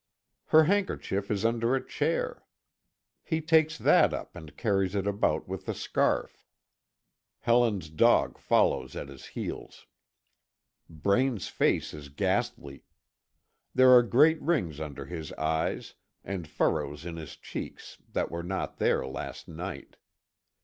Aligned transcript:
Her 0.45 0.63
handkerchief 0.63 1.29
is 1.29 1.45
under 1.45 1.75
a 1.75 1.85
chair. 1.87 2.43
He 3.23 3.39
takes 3.39 3.77
that 3.77 4.15
up 4.15 4.35
and 4.35 4.57
carries 4.57 4.95
it 4.95 5.05
about 5.05 5.47
with 5.47 5.67
the 5.67 5.75
scarf. 5.75 6.43
Helen's 7.41 7.87
dog 7.91 8.39
follows 8.39 8.95
at 8.95 9.09
his 9.09 9.27
heels. 9.37 9.85
Braine's 10.89 11.49
face 11.49 11.93
is 11.93 12.09
ghastly. 12.09 12.83
There 13.75 13.91
are 13.91 14.01
great 14.01 14.41
rings 14.41 14.79
under 14.79 15.05
his 15.05 15.33
eyes, 15.33 15.93
and 16.23 16.47
furrows 16.47 17.05
in 17.05 17.17
his 17.17 17.35
cheeks 17.35 17.99
that 18.11 18.31
were 18.31 18.41
not 18.41 18.77
there 18.77 19.05
last 19.05 19.47
night. 19.47 19.97